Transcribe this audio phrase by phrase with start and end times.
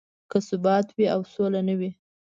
[0.29, 1.91] که ثبات وي او سوله نه وي.